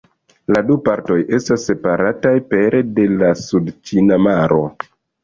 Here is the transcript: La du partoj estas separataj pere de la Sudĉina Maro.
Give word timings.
La 0.53 0.61
du 0.69 0.77
partoj 0.85 1.17
estas 1.37 1.65
separataj 1.71 2.31
pere 2.53 2.79
de 3.01 3.05
la 3.19 3.29
Sudĉina 3.43 4.19
Maro. 4.29 4.59